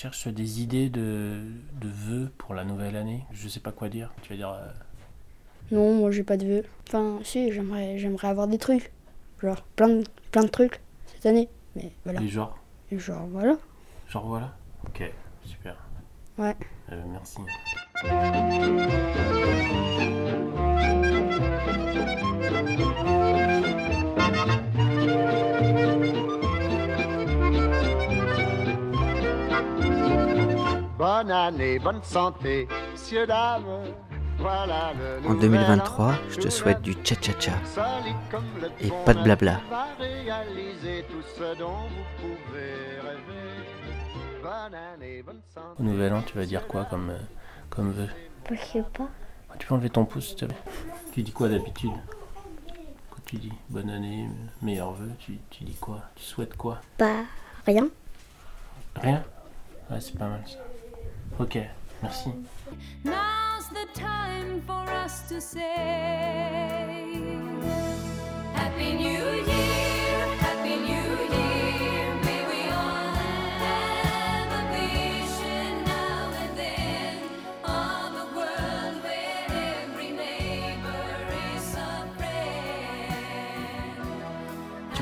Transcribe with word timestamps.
cherche 0.00 0.28
des 0.28 0.62
idées 0.62 0.88
de, 0.88 1.42
de 1.78 1.88
vœux 1.88 2.32
pour 2.38 2.54
la 2.54 2.64
nouvelle 2.64 2.96
année. 2.96 3.22
Je 3.32 3.48
sais 3.48 3.60
pas 3.60 3.70
quoi 3.70 3.90
dire. 3.90 4.10
Tu 4.22 4.30
vas 4.30 4.36
dire. 4.36 4.48
euh, 4.50 4.66
Non, 5.72 5.94
moi 5.94 6.10
j'ai 6.10 6.22
pas 6.24 6.38
de 6.38 6.46
vœux. 6.46 6.64
Enfin, 6.88 7.18
si, 7.22 7.52
j'aimerais, 7.52 7.98
j'aimerais 7.98 8.28
avoir 8.28 8.48
des 8.48 8.56
trucs. 8.56 8.92
Genre 9.42 9.60
plein 9.76 9.88
de, 9.88 10.04
plein 10.32 10.42
de 10.44 10.48
trucs 10.48 10.80
cette 11.14 11.26
année. 11.26 11.50
Mais 11.76 11.92
voilà. 12.04 12.22
Et 12.22 12.28
genre 12.98 13.26
voilà. 13.30 13.58
Genre 14.08 14.26
voilà. 14.26 14.54
Ok, 14.86 15.02
super. 15.44 15.76
Ouais. 16.38 16.56
Euh, 16.92 17.02
merci. 17.12 17.36
Bonne 31.00 31.30
année, 31.30 31.78
bonne 31.78 32.02
santé, 32.02 32.68
messieurs, 32.92 33.26
dames. 33.26 33.64
Voilà 34.36 34.92
le 34.92 35.26
En 35.26 35.32
nouvel 35.32 35.50
2023, 35.50 36.06
an, 36.08 36.14
je 36.28 36.36
te 36.36 36.50
souhaite 36.50 36.82
du 36.82 36.92
cha-cha-cha. 37.02 37.52
Et 38.82 38.90
pas 39.06 39.14
de 39.14 39.22
blabla. 39.22 39.62
Au 45.78 45.82
nouvel 45.82 46.12
an, 46.12 46.20
tu 46.20 46.36
vas 46.36 46.44
dire 46.44 46.66
quoi 46.66 46.84
comme, 46.84 47.08
euh, 47.08 47.18
comme 47.70 47.92
vœu? 47.92 48.08
Je 48.50 48.56
sais 48.56 48.84
pas. 48.92 49.08
Ah, 49.48 49.54
Tu 49.58 49.66
peux 49.66 49.72
enlever 49.72 49.88
ton 49.88 50.04
pouce, 50.04 50.26
s'il 50.26 50.36
te 50.36 50.44
plaît 50.44 50.56
Tu 51.14 51.22
dis 51.22 51.32
quoi 51.32 51.48
d'habitude? 51.48 51.92
Quand 53.08 53.24
tu 53.24 53.36
dis? 53.36 53.52
Bonne 53.70 53.88
année, 53.88 54.28
meilleurs 54.60 54.92
vœux, 54.92 55.12
tu, 55.18 55.38
tu 55.48 55.64
dis 55.64 55.76
quoi? 55.76 56.02
Tu 56.14 56.24
souhaites 56.24 56.58
quoi? 56.58 56.82
Bah, 56.98 57.24
rien. 57.66 57.88
Rien? 58.96 59.24
Ouais, 59.90 59.98
c'est 59.98 60.18
pas 60.18 60.28
mal 60.28 60.42
ça. 60.46 60.58
Ok, 61.38 61.56
merci. 62.02 62.30
Now's 63.04 63.68
the 63.70 63.86
time 63.94 64.60
for 64.66 64.84
us 65.04 65.28
to 65.28 65.40
say 65.40 67.16
Happy 68.54 68.92
New 68.94 69.44
Year, 69.46 69.69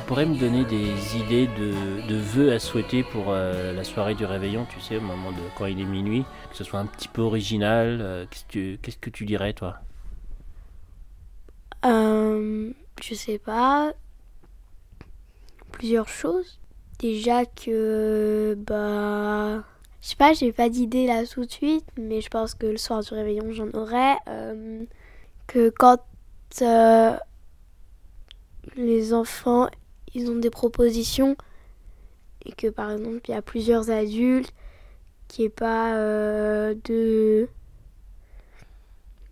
pourrais 0.08 0.26
me 0.26 0.36
donner 0.36 0.64
des 0.64 1.18
idées 1.18 1.46
de, 1.48 2.06
de 2.08 2.16
vœux 2.16 2.52
à 2.52 2.58
souhaiter 2.58 3.04
pour 3.04 3.26
euh, 3.28 3.74
la 3.74 3.84
soirée 3.84 4.14
du 4.14 4.24
réveillon, 4.24 4.66
tu 4.66 4.80
sais, 4.80 4.96
au 4.96 5.02
moment 5.02 5.32
de 5.32 5.42
quand 5.54 5.66
il 5.66 5.78
est 5.80 5.84
minuit, 5.84 6.24
que 6.50 6.56
ce 6.56 6.64
soit 6.64 6.80
un 6.80 6.86
petit 6.86 7.08
peu 7.08 7.20
original. 7.22 8.00
euh, 8.00 8.26
Qu'est-ce 8.30 8.46
que 8.46 8.76
qu'est-ce 8.76 8.96
que 8.98 9.10
tu 9.10 9.26
dirais, 9.26 9.52
toi? 9.52 9.80
Euh, 11.84 12.72
je 13.02 13.14
sais 13.14 13.38
pas. 13.38 13.92
Plusieurs 15.72 16.08
choses. 16.08 16.58
Déjà 16.98 17.46
que, 17.46 18.56
bah. 18.66 19.64
Je 20.00 20.08
sais 20.10 20.16
pas, 20.16 20.32
j'ai 20.32 20.52
pas 20.52 20.68
d'idée 20.68 21.06
là 21.06 21.26
tout 21.26 21.44
de 21.44 21.50
suite, 21.50 21.84
mais 21.98 22.20
je 22.20 22.28
pense 22.30 22.54
que 22.54 22.66
le 22.66 22.76
soir 22.76 23.02
du 23.02 23.12
réveillon 23.14 23.50
j'en 23.52 23.68
aurai. 23.72 24.14
Que 25.46 25.70
quand 25.70 25.98
les 28.76 29.12
enfants 29.14 29.68
ils 30.14 30.30
ont 30.30 30.36
des 30.36 30.50
propositions 30.50 31.36
et 32.44 32.52
que 32.52 32.68
par 32.68 32.92
exemple 32.92 33.20
il 33.28 33.30
y 33.32 33.34
a 33.34 33.42
plusieurs 33.42 33.90
adultes 33.90 34.52
qui 35.28 35.44
est 35.44 35.50
pas 35.50 35.94
euh, 35.94 36.74
de 36.84 37.48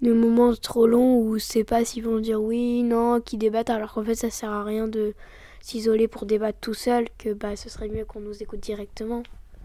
de 0.02 0.12
moments 0.12 0.54
trop 0.54 0.86
longs 0.86 1.20
où 1.20 1.38
c'est 1.38 1.64
pas 1.64 1.84
s'ils 1.84 2.04
vont 2.04 2.18
dire 2.18 2.40
oui, 2.40 2.82
non, 2.82 3.20
qui 3.20 3.38
débattent 3.38 3.70
alors 3.70 3.94
qu'en 3.94 4.04
fait 4.04 4.14
ça 4.14 4.30
sert 4.30 4.50
à 4.50 4.62
rien 4.62 4.88
de 4.88 5.14
s'isoler 5.60 6.06
pour 6.06 6.26
débattre 6.26 6.58
tout 6.60 6.74
seul, 6.74 7.08
que 7.18 7.32
bah 7.32 7.56
ce 7.56 7.68
serait 7.68 7.88
mieux 7.88 8.04
qu'on 8.04 8.20
nous 8.20 8.42
écoute 8.42 8.60
directement. 8.60 9.22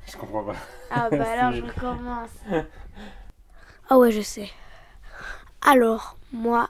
Je 0.08 0.18
comprends 0.18 0.44
pas. 0.44 0.56
Ah 0.90 1.10
bah 1.10 1.30
alors 1.38 1.52
je 1.52 1.62
recommence. 1.62 2.30
Ah 3.90 3.98
ouais 3.98 4.12
je 4.12 4.22
sais. 4.22 4.50
Alors 5.62 6.18
moi 6.32 6.70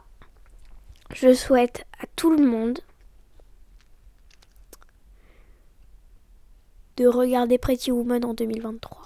je 1.13 1.33
souhaite 1.33 1.85
à 2.01 2.07
tout 2.15 2.35
le 2.35 2.43
monde 2.43 2.79
de 6.97 7.07
regarder 7.07 7.57
Pretty 7.57 7.91
Woman 7.91 8.23
en 8.25 8.33
2023. 8.33 9.01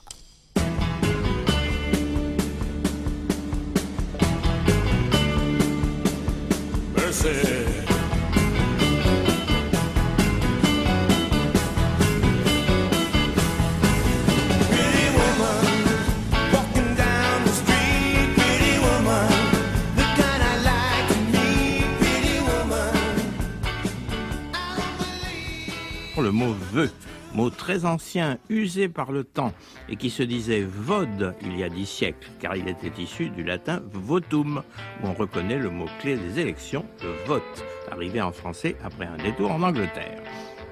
Le 26.25 26.31
mot 26.31 26.55
vœu, 26.73 26.89
mot 27.33 27.49
très 27.49 27.85
ancien, 27.85 28.37
usé 28.49 28.87
par 28.87 29.11
le 29.11 29.23
temps, 29.23 29.53
et 29.89 29.95
qui 29.95 30.09
se 30.09 30.23
disait 30.23 30.63
vode 30.63 31.35
il 31.41 31.57
y 31.57 31.63
a 31.63 31.69
dix 31.69 31.85
siècles, 31.85 32.29
car 32.39 32.55
il 32.55 32.67
était 32.67 33.01
issu 33.01 33.29
du 33.29 33.43
latin 33.43 33.81
votum, 33.91 34.63
où 35.03 35.07
on 35.07 35.13
reconnaît 35.13 35.57
le 35.57 35.69
mot-clé 35.69 36.17
des 36.17 36.39
élections, 36.39 36.85
le 37.03 37.13
vote, 37.25 37.65
arrivé 37.91 38.21
en 38.21 38.31
français 38.31 38.75
après 38.83 39.05
un 39.05 39.17
détour 39.17 39.51
en 39.51 39.63
Angleterre. 39.63 40.21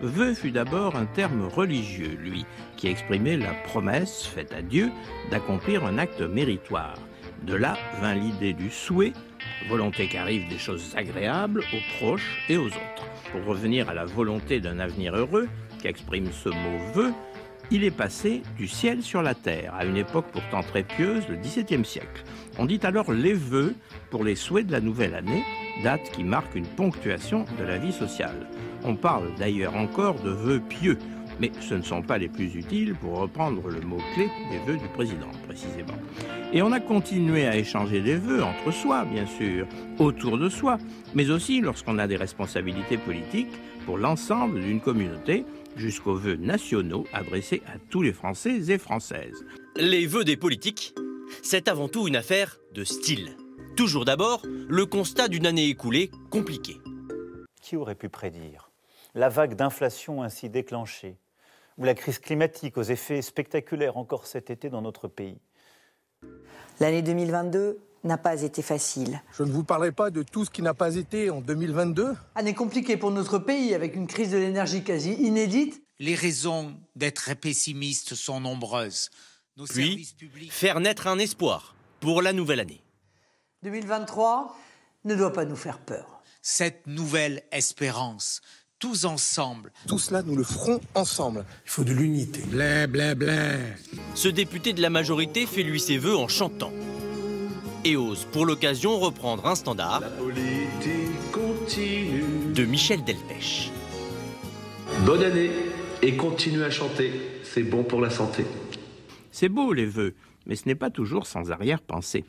Vœu 0.01 0.33
fut 0.33 0.51
d'abord 0.51 0.95
un 0.95 1.05
terme 1.05 1.47
religieux, 1.47 2.17
lui, 2.19 2.45
qui 2.75 2.87
exprimait 2.87 3.37
la 3.37 3.53
promesse 3.53 4.25
faite 4.25 4.53
à 4.53 4.61
Dieu 4.61 4.91
d'accomplir 5.31 5.85
un 5.85 5.97
acte 5.97 6.21
méritoire. 6.21 6.95
De 7.43 7.55
là 7.55 7.77
vint 8.01 8.15
l'idée 8.15 8.53
du 8.53 8.69
souhait, 8.69 9.13
volonté 9.69 10.07
qu'arrivent 10.07 10.49
des 10.49 10.57
choses 10.57 10.93
agréables 10.95 11.61
aux 11.73 11.97
proches 11.97 12.43
et 12.49 12.57
aux 12.57 12.67
autres. 12.67 13.07
Pour 13.31 13.45
revenir 13.45 13.89
à 13.89 13.93
la 13.93 14.05
volonté 14.05 14.59
d'un 14.59 14.79
avenir 14.79 15.15
heureux, 15.15 15.47
qu'exprime 15.83 16.29
ce 16.31 16.49
mot 16.49 16.79
vœu, 16.93 17.13
il 17.69 17.83
est 17.83 17.91
passé 17.91 18.41
du 18.57 18.67
ciel 18.67 19.01
sur 19.01 19.21
la 19.21 19.35
terre, 19.35 19.73
à 19.75 19.85
une 19.85 19.97
époque 19.97 20.27
pourtant 20.31 20.61
très 20.61 20.83
pieuse, 20.83 21.27
le 21.27 21.35
XVIIe 21.35 21.85
siècle. 21.85 22.23
On 22.57 22.65
dit 22.65 22.79
alors 22.83 23.11
les 23.11 23.33
vœux 23.33 23.75
pour 24.09 24.23
les 24.23 24.35
souhaits 24.35 24.67
de 24.67 24.71
la 24.71 24.79
nouvelle 24.79 25.13
année, 25.13 25.43
date 25.83 26.09
qui 26.11 26.23
marque 26.23 26.55
une 26.55 26.67
ponctuation 26.67 27.45
de 27.59 27.63
la 27.65 27.77
vie 27.77 27.91
sociale. 27.91 28.47
On 28.85 28.95
parle 28.95 29.33
d'ailleurs 29.37 29.75
encore 29.75 30.15
de 30.21 30.29
vœux 30.29 30.61
pieux, 30.61 30.97
mais 31.39 31.51
ce 31.59 31.73
ne 31.73 31.81
sont 31.81 32.01
pas 32.01 32.17
les 32.17 32.29
plus 32.29 32.55
utiles 32.55 32.95
pour 32.95 33.19
reprendre 33.19 33.67
le 33.69 33.81
mot-clé 33.81 34.29
des 34.51 34.59
vœux 34.65 34.77
du 34.77 34.87
président, 34.89 35.31
précisément. 35.47 35.97
Et 36.53 36.61
on 36.61 36.71
a 36.71 36.79
continué 36.79 37.47
à 37.47 37.57
échanger 37.57 38.01
des 38.01 38.15
vœux 38.15 38.43
entre 38.43 38.71
soi, 38.71 39.03
bien 39.05 39.25
sûr, 39.25 39.67
autour 39.97 40.37
de 40.37 40.47
soi, 40.47 40.77
mais 41.15 41.29
aussi 41.29 41.59
lorsqu'on 41.59 41.97
a 41.97 42.07
des 42.07 42.17
responsabilités 42.17 42.97
politiques 42.97 43.51
pour 43.85 43.97
l'ensemble 43.97 44.61
d'une 44.61 44.79
communauté, 44.79 45.45
jusqu'aux 45.75 46.15
vœux 46.15 46.35
nationaux 46.35 47.05
adressés 47.13 47.61
à 47.67 47.77
tous 47.89 48.01
les 48.01 48.13
Français 48.13 48.71
et 48.71 48.77
Françaises. 48.77 49.45
Les 49.75 50.05
vœux 50.05 50.23
des 50.23 50.37
politiques, 50.37 50.95
c'est 51.41 51.67
avant 51.67 51.87
tout 51.87 52.07
une 52.07 52.15
affaire 52.15 52.59
de 52.73 52.83
style. 52.83 53.35
Toujours 53.75 54.05
d'abord, 54.05 54.43
le 54.45 54.85
constat 54.85 55.27
d'une 55.27 55.45
année 55.45 55.67
écoulée 55.67 56.11
compliquée. 56.29 56.79
Qui 57.61 57.75
aurait 57.75 57.95
pu 57.95 58.09
prédire 58.09 58.69
la 59.15 59.29
vague 59.29 59.55
d'inflation 59.55 60.23
ainsi 60.23 60.49
déclenchée 60.49 61.17
ou 61.77 61.85
la 61.85 61.93
crise 61.93 62.19
climatique 62.19 62.77
aux 62.77 62.83
effets 62.83 63.21
spectaculaires 63.21 63.97
encore 63.97 64.27
cet 64.27 64.49
été 64.49 64.69
dans 64.69 64.81
notre 64.81 65.07
pays? 65.07 65.39
L'année 66.79 67.01
2022 67.01 67.79
n'a 68.03 68.17
pas 68.17 68.41
été 68.41 68.61
facile. 68.61 69.21
Je 69.37 69.43
ne 69.43 69.51
vous 69.51 69.63
parlerai 69.63 69.91
pas 69.91 70.09
de 70.09 70.23
tout 70.23 70.45
ce 70.45 70.49
qui 70.49 70.61
n'a 70.61 70.73
pas 70.73 70.95
été 70.95 71.29
en 71.29 71.41
2022. 71.41 72.15
Année 72.35 72.53
compliquée 72.53 72.97
pour 72.97 73.11
notre 73.11 73.39
pays 73.39 73.73
avec 73.73 73.95
une 73.95 74.07
crise 74.07 74.31
de 74.31 74.37
l'énergie 74.37 74.83
quasi 74.83 75.13
inédite. 75.13 75.81
Les 75.99 76.15
raisons 76.15 76.75
d'être 76.95 77.33
pessimiste 77.35 78.15
sont 78.15 78.39
nombreuses. 78.39 79.09
Nos 79.57 79.65
Puis, 79.65 79.89
services 79.89 80.13
publics... 80.13 80.51
faire 80.51 80.79
naître 80.79 81.07
un 81.07 81.19
espoir 81.19 81.75
pour 81.99 82.21
la 82.21 82.33
nouvelle 82.33 82.59
année. 82.59 82.81
2023 83.63 84.57
ne 85.05 85.15
doit 85.15 85.31
pas 85.31 85.45
nous 85.45 85.55
faire 85.55 85.79
peur. 85.79 86.21
Cette 86.41 86.87
nouvelle 86.87 87.43
espérance, 87.51 88.41
tous 88.79 89.05
ensemble. 89.05 89.71
Tout 89.87 89.99
cela, 89.99 90.23
nous 90.23 90.35
le 90.35 90.43
ferons 90.43 90.81
ensemble. 90.93 91.45
Il 91.65 91.69
faut 91.69 91.85
de 91.85 91.93
l'unité. 91.93 92.41
Blé, 92.41 92.85
blé, 92.87 93.15
blé. 93.15 93.59
Ce 94.15 94.27
député 94.27 94.73
de 94.73 94.81
la 94.81 94.89
majorité 94.89 95.45
fait 95.45 95.63
lui 95.63 95.79
ses 95.79 95.97
vœux 95.97 96.17
en 96.17 96.27
chantant. 96.27 96.73
Et 97.85 97.97
ose 97.97 98.25
pour 98.31 98.45
l'occasion 98.45 98.97
reprendre 98.97 99.45
un 99.45 99.55
standard 99.55 100.01
de 102.55 102.63
Michel 102.63 103.03
Delpech. 103.03 103.71
Bonne 105.05 105.21
année 105.23 105.51
et 106.01 106.15
continue 106.15 106.63
à 106.63 106.69
chanter, 106.69 107.11
c'est 107.43 107.63
bon 107.63 107.83
pour 107.83 107.99
la 107.99 108.09
santé. 108.09 108.45
C'est 109.31 109.49
beau 109.49 109.73
les 109.73 109.85
vœux, 109.85 110.13
mais 110.45 110.55
ce 110.55 110.65
n'est 110.65 110.75
pas 110.75 110.91
toujours 110.91 111.27
sans 111.27 111.51
arrière-pensée. 111.51 112.23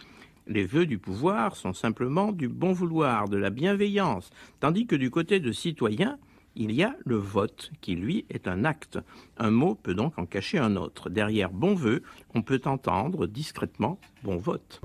Les 0.48 0.64
vœux 0.64 0.86
du 0.86 0.98
pouvoir 0.98 1.54
sont 1.54 1.72
simplement 1.72 2.32
du 2.32 2.48
bon 2.48 2.72
vouloir, 2.72 3.28
de 3.28 3.36
la 3.36 3.50
bienveillance, 3.50 4.30
tandis 4.58 4.86
que 4.86 4.96
du 4.96 5.10
côté 5.10 5.38
de 5.38 5.52
citoyens, 5.52 6.18
il 6.56 6.72
y 6.72 6.82
a 6.82 6.94
le 7.04 7.16
vote, 7.16 7.70
qui 7.80 7.94
lui 7.94 8.26
est 8.30 8.48
un 8.48 8.64
acte. 8.64 8.98
Un 9.38 9.50
mot 9.50 9.74
peut 9.74 9.94
donc 9.94 10.18
en 10.18 10.26
cacher 10.26 10.58
un 10.58 10.76
autre. 10.76 11.10
Derrière 11.10 11.50
bon 11.50 11.74
vœu, 11.74 12.02
on 12.34 12.42
peut 12.42 12.60
entendre 12.64 13.26
discrètement 13.26 13.98
bon 14.22 14.36
vote. 14.36 14.80